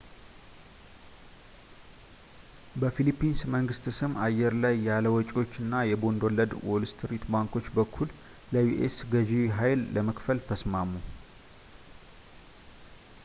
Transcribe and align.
በፊሊፒንስ 2.81 3.41
መንግሥት 3.55 3.85
ስም 3.97 4.13
አየር 4.27 4.53
ላይ 4.63 4.73
ያለ 4.87 5.05
ወጪዎች 5.17 5.51
እና 5.63 5.81
የቦንድ 5.89 6.23
ወለድ 6.27 6.51
በዋልስትሪት 6.63 7.25
ባንኮች 7.35 7.67
በኩል 7.77 8.09
ለዩ.ኤስ 8.55 8.97
ገዢ 9.13 9.33
ሃይል 9.59 9.83
ለመክፈል 9.97 10.41
ተስማሙ 10.51 10.89